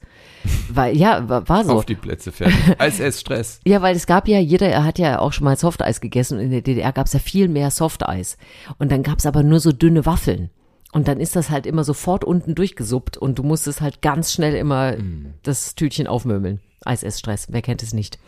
[0.70, 1.74] Weil, ja, war so.
[1.74, 2.56] Auf die Plätze fertig.
[2.80, 3.60] Eisessstress.
[3.66, 6.52] ja, weil es gab ja, jeder hat ja auch schon mal Softeis gegessen und in
[6.52, 8.38] der DDR gab es ja viel mehr Softeis.
[8.78, 10.52] Und dann gab es aber nur so dünne Waffeln.
[10.94, 14.56] Und dann ist das halt immer sofort unten durchgesuppt und du musstest halt ganz schnell
[14.56, 15.34] immer mm.
[15.44, 16.62] das Tütchen aufmöbeln.
[16.86, 18.20] Eisessstress, wer kennt es nicht?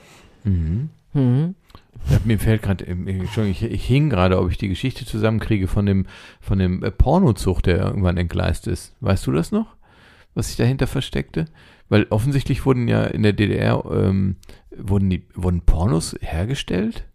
[0.44, 0.90] Mhm.
[1.14, 1.56] Mhm.
[2.10, 6.06] Ja, mir fällt gerade, ich, ich hing gerade, ob ich die Geschichte zusammenkriege von dem,
[6.40, 8.96] von dem äh, Pornozug, der irgendwann entgleist ist.
[9.02, 9.76] Weißt du das noch?
[10.34, 11.46] Was sich dahinter versteckte?
[11.90, 14.38] Weil offensichtlich wurden ja in der DDR, ähm,
[14.76, 17.06] wurden die, wurden Pornos hergestellt?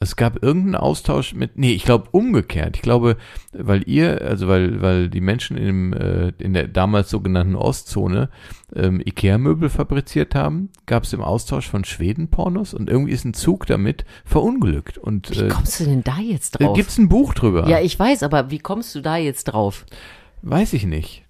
[0.00, 2.76] Es gab irgendeinen Austausch mit, nee, ich glaube umgekehrt.
[2.76, 3.16] Ich glaube,
[3.52, 8.30] weil ihr, also weil, weil die Menschen in, äh, in der damals sogenannten Ostzone
[8.76, 13.34] ähm, Ikea-Möbel fabriziert haben, gab es im Austausch von Schweden Pornos und irgendwie ist ein
[13.34, 14.98] Zug damit verunglückt.
[14.98, 16.74] Und, wie äh, kommst du denn da jetzt drauf?
[16.74, 17.68] Äh, Gibt es ein Buch drüber?
[17.68, 19.84] Ja, ich weiß, aber wie kommst du da jetzt drauf?
[20.42, 21.27] Weiß ich nicht.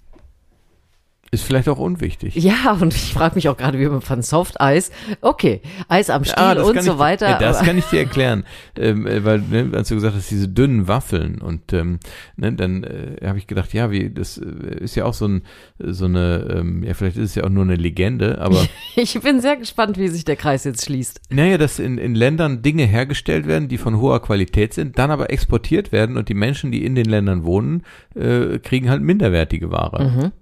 [1.30, 2.34] Ist vielleicht auch unwichtig.
[2.36, 6.24] Ja, und ich frage mich auch gerade, wie man von Soft Eis, okay, Eis am
[6.24, 7.28] Stiel ah, und so weiter.
[7.28, 8.44] Ja, das kann ich dir erklären,
[8.78, 11.98] ähm, äh, weil, ne, als du gesagt hast, diese dünnen Waffeln und ähm,
[12.36, 15.42] ne, dann äh, habe ich gedacht, ja, wie, das äh, ist ja auch so, ein,
[15.78, 18.64] so eine, ähm, ja, vielleicht ist es ja auch nur eine Legende, aber.
[18.96, 21.20] ich bin sehr gespannt, wie sich der Kreis jetzt schließt.
[21.28, 25.30] Naja, dass in, in Ländern Dinge hergestellt werden, die von hoher Qualität sind, dann aber
[25.30, 27.82] exportiert werden und die Menschen, die in den Ländern wohnen,
[28.14, 30.04] äh, kriegen halt minderwertige Ware.
[30.04, 30.32] Mhm.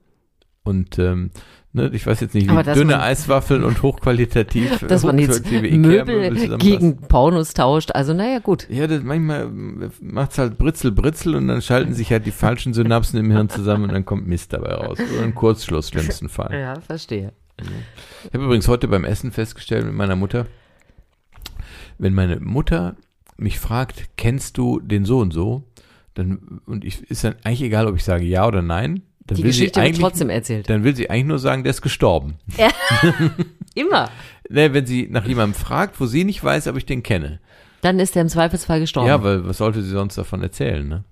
[0.66, 1.30] Und ähm,
[1.72, 6.96] ne, ich weiß jetzt nicht, wie dünne Eiswaffeln und hochqualitativ dass man jetzt Möbel gegen
[6.96, 7.92] Pornos tauscht.
[7.92, 8.66] Also naja, gut.
[8.68, 9.48] Ja, das, manchmal
[10.00, 13.84] macht's halt Britzel, Britzel und dann schalten sich halt die falschen Synapsen im Hirn zusammen
[13.84, 14.98] und dann kommt Mist dabei raus.
[14.98, 16.52] Oder ein Kurzschluss, schlimmsten Fall.
[16.58, 17.32] Ja, verstehe.
[18.24, 20.46] Ich habe übrigens heute beim Essen festgestellt mit meiner Mutter,
[21.98, 22.96] wenn meine Mutter
[23.36, 25.64] mich fragt, kennst du den so und so,
[26.14, 29.42] dann, und ich, ist dann eigentlich egal, ob ich sage ja oder nein, dann die
[29.42, 30.70] Geschichte wird trotzdem erzählt.
[30.70, 32.38] Dann will sie eigentlich nur sagen, der ist gestorben.
[32.56, 32.70] Ja.
[33.74, 34.10] Immer.
[34.48, 37.40] Ne, wenn sie nach jemandem fragt, wo sie nicht weiß, ob ich den kenne.
[37.80, 39.08] Dann ist der im Zweifelsfall gestorben.
[39.08, 41.04] Ja, weil was sollte sie sonst davon erzählen, ne?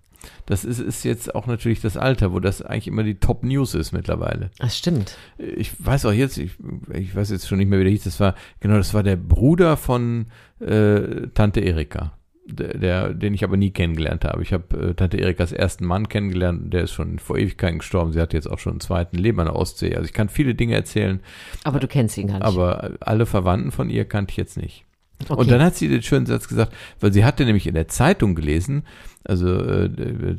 [0.46, 3.74] Das ist, ist jetzt auch natürlich das Alter, wo das eigentlich immer die Top News
[3.74, 4.50] ist mittlerweile.
[4.59, 5.18] Das stimmt.
[5.37, 6.53] Ich weiß auch jetzt, ich,
[6.92, 9.16] ich weiß jetzt schon nicht mehr, wie der hieß, das war, genau, das war der
[9.16, 10.27] Bruder von
[10.61, 12.12] äh, Tante Erika
[12.46, 14.42] der, den ich aber nie kennengelernt habe.
[14.42, 18.12] Ich habe äh, Tante Erikas ersten Mann kennengelernt, der ist schon vor Ewigkeiten gestorben.
[18.12, 19.94] Sie hat jetzt auch schon einen zweiten Leben an der Ostsee.
[19.94, 21.20] Also ich kann viele Dinge erzählen.
[21.64, 22.44] Aber du kennst ihn gar nicht.
[22.44, 24.85] Aber alle Verwandten von ihr kannte ich jetzt nicht.
[25.22, 25.40] Okay.
[25.40, 28.35] Und dann hat sie den schönen Satz gesagt, weil sie hatte nämlich in der Zeitung
[28.35, 28.85] gelesen,
[29.24, 29.88] also äh,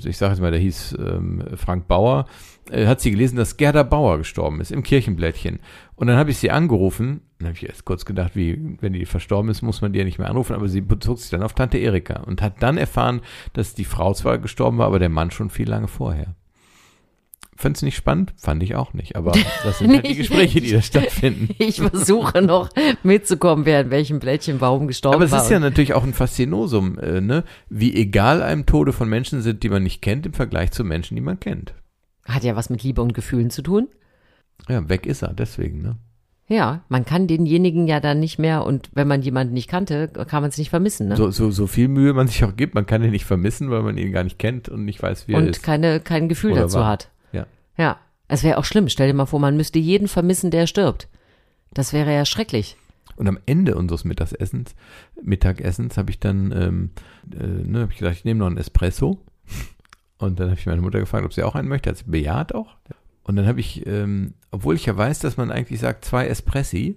[0.05, 2.27] ich sage jetzt mal, der hieß ähm, Frank Bauer,
[2.69, 5.59] äh, hat sie gelesen, dass Gerda Bauer gestorben ist im Kirchenblättchen.
[5.95, 9.05] Und dann habe ich sie angerufen, dann habe ich erst kurz gedacht, wie, wenn die
[9.05, 11.53] verstorben ist, muss man die ja nicht mehr anrufen, aber sie bezog sich dann auf
[11.53, 13.21] Tante Erika und hat dann erfahren,
[13.53, 16.35] dass die Frau zwar gestorben war, aber der Mann schon viel lange vorher.
[17.57, 18.33] Fandest du nicht spannend?
[18.37, 19.15] Fand ich auch nicht.
[19.15, 19.31] Aber
[19.63, 21.49] das sind halt die Gespräche, die da stattfinden.
[21.57, 22.69] Ich versuche noch
[23.03, 25.27] mitzukommen, wer in welchem Blättchen warum gestorben war.
[25.27, 27.43] Aber es ist ja natürlich auch ein Faszinosum, äh, ne?
[27.69, 31.15] wie egal einem Tode von Menschen sind, die man nicht kennt, im Vergleich zu Menschen,
[31.15, 31.73] die man kennt.
[32.25, 33.87] Hat ja was mit Liebe und Gefühlen zu tun.
[34.67, 35.97] Ja, weg ist er, deswegen, ne?
[36.47, 40.43] Ja, man kann denjenigen ja dann nicht mehr und wenn man jemanden nicht kannte, kann
[40.43, 41.07] man es nicht vermissen.
[41.07, 41.15] Ne?
[41.15, 43.81] So, so, so viel Mühe man sich auch gibt, man kann ihn nicht vermissen, weil
[43.81, 45.57] man ihn gar nicht kennt und nicht weiß, wie und er ist.
[45.57, 46.87] Und keine, kein Gefühl Oder dazu war.
[46.87, 47.09] hat.
[47.31, 47.47] Ja.
[47.77, 47.97] Ja.
[48.27, 48.89] Es wäre auch schlimm.
[48.89, 51.07] Stell dir mal vor, man müsste jeden vermissen, der stirbt.
[51.73, 52.77] Das wäre ja schrecklich.
[53.17, 54.75] Und am Ende unseres Mittagessens,
[55.21, 56.89] Mittagessens, habe ich dann, ähm,
[57.31, 59.19] äh, ne, habe ich gesagt, ich nehme noch einen Espresso.
[60.17, 61.89] Und dann habe ich meine Mutter gefragt, ob sie auch einen möchte.
[61.89, 62.75] Hat sie bejaht auch.
[63.25, 66.95] Und dann habe ich, ähm, obwohl ich ja weiß, dass man eigentlich sagt, zwei Espressi,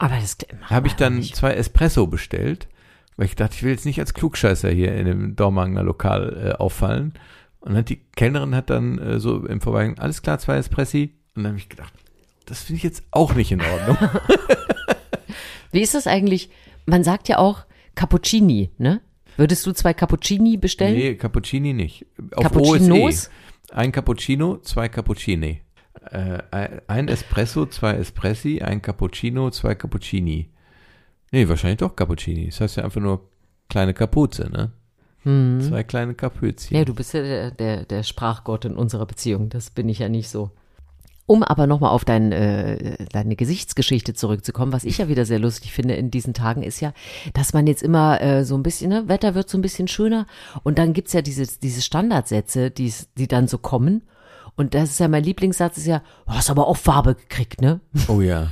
[0.00, 1.36] habe ich dann nicht.
[1.36, 2.68] zwei Espresso bestellt,
[3.16, 6.52] weil ich dachte, ich will jetzt nicht als Klugscheißer hier in dem Dormagener Lokal äh,
[6.52, 7.14] auffallen.
[7.60, 11.14] Und dann hat die Kellnerin hat dann äh, so im Vorbeigehen, alles klar, zwei Espressi.
[11.34, 11.92] Und dann habe ich gedacht,
[12.46, 13.96] das finde ich jetzt auch nicht in Ordnung.
[15.72, 16.50] Wie ist das eigentlich?
[16.86, 19.00] Man sagt ja auch Cappuccini, ne?
[19.36, 20.96] Würdest du zwei Cappuccini bestellen?
[20.96, 22.06] Nee, Cappuccini nicht.
[22.34, 22.98] Auf Cappuccinos?
[22.98, 23.30] OSE.
[23.70, 25.60] Ein Cappuccino, zwei Cappuccini.
[26.10, 30.50] Äh, ein Espresso, zwei Espressi, ein Cappuccino, zwei Cappuccini.
[31.32, 32.46] Nee, wahrscheinlich doch Cappuccini.
[32.46, 33.28] Das heißt ja einfach nur
[33.68, 34.72] kleine Kapuze, ne?
[35.22, 35.60] Hm.
[35.60, 36.76] Zwei kleine Kapuzchen.
[36.76, 39.48] Ja, du bist ja der, der, der Sprachgott in unserer Beziehung.
[39.48, 40.50] Das bin ich ja nicht so.
[41.26, 45.72] Um aber nochmal auf dein, äh, deine Gesichtsgeschichte zurückzukommen, was ich ja wieder sehr lustig
[45.72, 46.94] finde in diesen Tagen, ist ja,
[47.34, 50.26] dass man jetzt immer äh, so ein bisschen, ne, Wetter wird so ein bisschen schöner
[50.62, 54.04] und dann gibt's ja diese, diese Standardsätze, die dann so kommen.
[54.56, 57.80] Und das ist ja mein Lieblingssatz, ist ja, du hast aber auch Farbe gekriegt, ne?
[58.08, 58.48] Oh ja.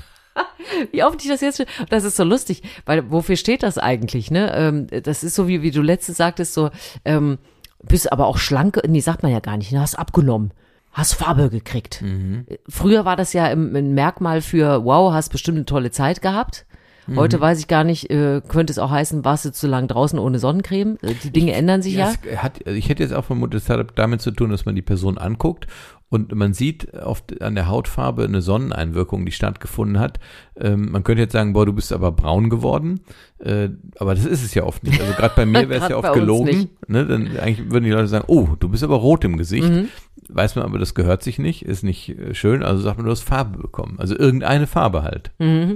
[0.92, 4.52] wie oft ich das jetzt, das ist so lustig, weil wofür steht das eigentlich, ne?
[4.54, 6.70] Ähm, das ist so wie, wie du letztens sagtest, so,
[7.04, 7.38] ähm,
[7.82, 9.80] bist aber auch schlank, nee, sagt man ja gar nicht, ne?
[9.80, 10.52] hast abgenommen
[10.96, 12.00] hast Farbe gekriegt.
[12.00, 12.46] Mhm.
[12.68, 16.65] Früher war das ja ein Merkmal für, wow, hast bestimmt eine tolle Zeit gehabt.
[17.14, 17.40] Heute mhm.
[17.40, 20.38] weiß ich gar nicht, äh, könnte es auch heißen, warst du zu lang draußen ohne
[20.38, 20.98] Sonnencreme?
[21.02, 22.12] Äh, die Dinge ich, ändern sich ja.
[22.30, 22.38] ja.
[22.38, 25.18] Hat, ich hätte jetzt auch vermutet, es hat damit zu tun, dass man die Person
[25.18, 25.66] anguckt
[26.08, 30.20] und man sieht oft an der Hautfarbe eine Sonneneinwirkung, die stattgefunden hat.
[30.56, 33.00] Ähm, man könnte jetzt sagen, boah, du bist aber braun geworden,
[33.38, 35.00] äh, aber das ist es ja oft nicht.
[35.00, 36.68] Also gerade bei mir wäre es ja oft gelogen.
[36.86, 37.06] Ne?
[37.06, 39.68] Dann eigentlich würden die Leute sagen, oh, du bist aber rot im Gesicht.
[39.68, 39.88] Mhm.
[40.28, 43.12] Weiß man aber, das gehört sich nicht, ist nicht äh, schön, also sagt man, du
[43.12, 43.96] hast Farbe bekommen.
[43.98, 45.30] Also irgendeine Farbe halt.
[45.38, 45.74] Mhm.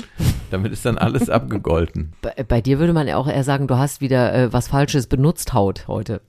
[0.50, 2.12] Damit ist dann alles abgegolten.
[2.22, 5.06] Bei, bei, dir würde man ja auch eher sagen, du hast wieder äh, was Falsches
[5.06, 6.20] benutzt Haut heute.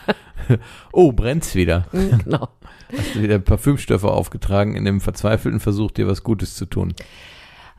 [0.92, 1.86] oh, brennt's wieder.
[2.20, 2.48] Genau.
[2.96, 6.92] Hast du wieder Parfümstoffe aufgetragen in dem verzweifelten Versuch, dir was Gutes zu tun.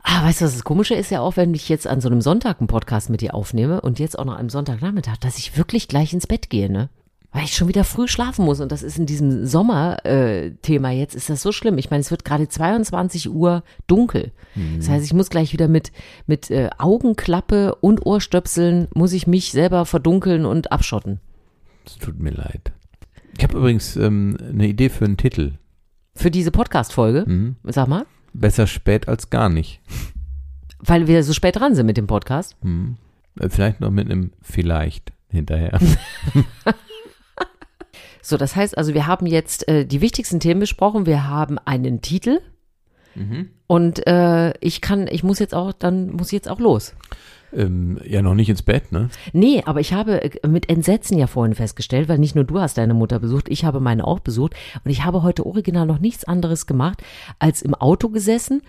[0.02, 2.22] Ah, weißt du, was das Komische ist ja auch, wenn ich jetzt an so einem
[2.22, 5.86] Sonntag einen Podcast mit dir aufnehme und jetzt auch noch am Sonntagnachmittag, dass ich wirklich
[5.86, 6.88] gleich ins Bett gehe, ne?
[7.32, 8.60] Weil ich schon wieder früh schlafen muss.
[8.60, 11.78] Und das ist in diesem Sommer-Thema äh, jetzt, ist das so schlimm.
[11.78, 14.32] Ich meine, es wird gerade 22 Uhr dunkel.
[14.54, 14.76] Mhm.
[14.76, 15.92] Das heißt, ich muss gleich wieder mit,
[16.26, 21.20] mit äh, Augenklappe und Ohrstöpseln, muss ich mich selber verdunkeln und abschotten.
[21.86, 22.72] Es tut mir leid.
[23.38, 25.52] Ich habe übrigens ähm, eine Idee für einen Titel.
[26.14, 27.24] Für diese Podcast-Folge?
[27.26, 27.56] Mhm.
[27.64, 28.04] Sag mal.
[28.34, 29.80] Besser spät als gar nicht.
[30.80, 32.56] Weil wir so spät dran sind mit dem Podcast?
[32.62, 32.96] Mhm.
[33.48, 35.78] Vielleicht noch mit einem Vielleicht hinterher.
[38.22, 41.04] So, das heißt also, wir haben jetzt äh, die wichtigsten Themen besprochen.
[41.04, 42.40] Wir haben einen Titel.
[43.14, 43.50] Mhm.
[43.66, 46.94] Und äh, ich kann, ich muss jetzt auch, dann muss ich jetzt auch los.
[47.52, 49.10] Ähm, ja, noch nicht ins Bett, ne?
[49.32, 52.78] Nee, aber ich habe äh, mit Entsetzen ja vorhin festgestellt, weil nicht nur du hast
[52.78, 54.54] deine Mutter besucht, ich habe meine auch besucht.
[54.84, 57.02] Und ich habe heute original noch nichts anderes gemacht,
[57.38, 58.62] als im Auto gesessen,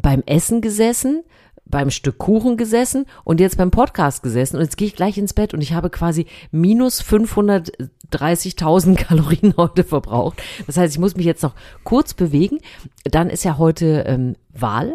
[0.00, 1.22] beim Essen gesessen,
[1.66, 5.32] beim Stück Kuchen gesessen und jetzt beim Podcast gesessen und jetzt gehe ich gleich ins
[5.32, 10.42] Bett und ich habe quasi minus 530.000 Kalorien heute verbraucht.
[10.66, 12.58] Das heißt, ich muss mich jetzt noch kurz bewegen.
[13.04, 14.94] Dann ist ja heute ähm, Wahl.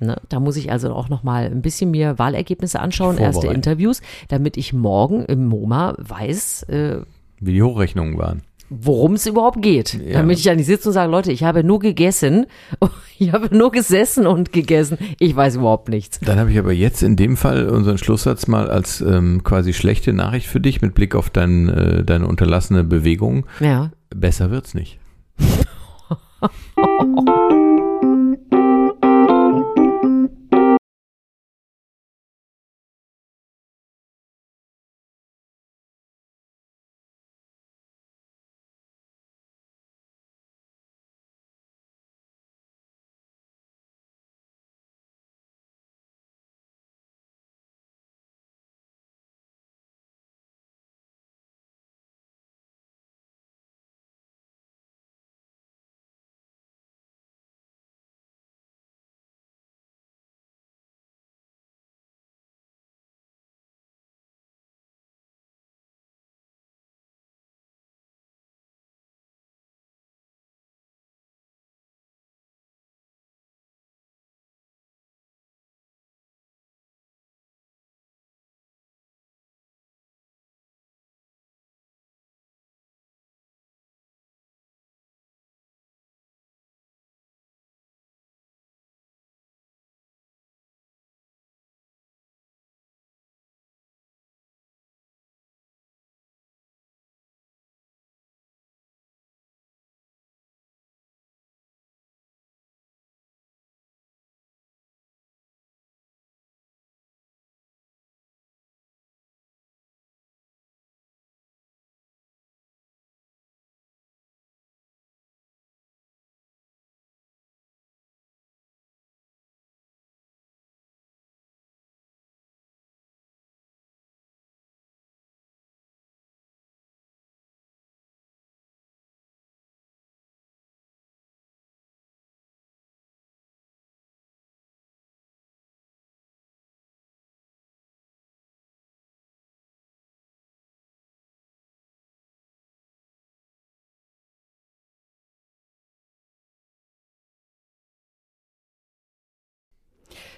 [0.00, 0.16] Ne?
[0.28, 4.56] Da muss ich also auch noch mal ein bisschen mir Wahlergebnisse anschauen, erste Interviews, damit
[4.56, 7.02] ich morgen im MoMA weiß, äh,
[7.38, 9.94] wie die Hochrechnungen waren worum es überhaupt geht.
[9.94, 10.14] Ja.
[10.14, 12.46] Damit ich ja nicht sitze und sage, Leute, ich habe nur gegessen,
[13.18, 16.20] ich habe nur gesessen und gegessen, ich weiß überhaupt nichts.
[16.20, 20.12] Dann habe ich aber jetzt in dem Fall unseren Schlusssatz mal als ähm, quasi schlechte
[20.12, 23.46] Nachricht für dich mit Blick auf dein, äh, deine unterlassene Bewegung.
[23.58, 23.90] Ja.
[24.14, 24.98] Besser wird's nicht.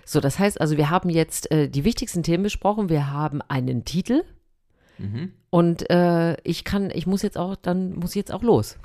[0.05, 2.88] So, das heißt also, wir haben jetzt äh, die wichtigsten Themen besprochen.
[2.88, 4.23] Wir haben einen Titel.
[4.99, 5.33] Mhm.
[5.51, 8.79] Und äh, ich kann, ich muss jetzt auch, dann muss ich jetzt auch los.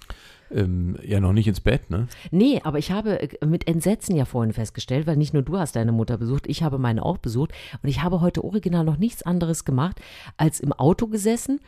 [0.49, 2.07] Ähm, ja, noch nicht ins Bett, ne?
[2.31, 5.75] Nee, aber ich habe äh, mit Entsetzen ja vorhin festgestellt, weil nicht nur du hast
[5.75, 7.51] deine Mutter besucht, ich habe meine auch besucht.
[7.81, 9.99] Und ich habe heute original noch nichts anderes gemacht,
[10.37, 11.59] als im Auto gesessen,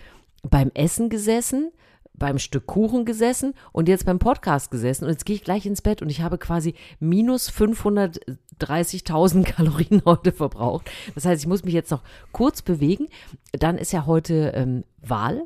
[0.50, 1.72] beim Essen gesessen,
[2.20, 5.82] beim Stück Kuchen gesessen und jetzt beim Podcast gesessen und jetzt gehe ich gleich ins
[5.82, 10.90] Bett und ich habe quasi minus 530.000 Kalorien heute verbraucht.
[11.16, 13.08] Das heißt, ich muss mich jetzt noch kurz bewegen.
[13.54, 15.44] Dann ist ja heute ähm, Wahl.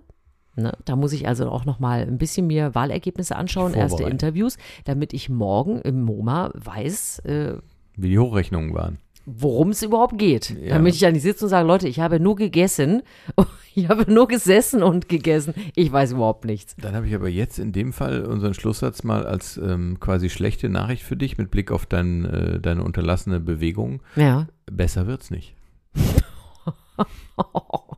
[0.56, 0.74] Ne?
[0.86, 5.14] Da muss ich also auch noch mal ein bisschen mir Wahlergebnisse anschauen, erste Interviews, damit
[5.14, 7.58] ich morgen im MoMA weiß, äh,
[7.96, 10.50] wie die Hochrechnungen waren worum es überhaupt geht.
[10.50, 10.76] Ja.
[10.76, 13.04] Damit ich ja nicht sitze und sage, Leute, ich habe nur gegessen,
[13.76, 16.76] ich habe nur gesessen und gegessen, ich weiß überhaupt nichts.
[16.78, 20.70] Dann habe ich aber jetzt in dem Fall unseren Schlusssatz mal als ähm, quasi schlechte
[20.70, 24.02] Nachricht für dich mit Blick auf dein, äh, deine unterlassene Bewegung.
[24.16, 24.48] Ja.
[24.66, 25.56] Besser wird's nicht.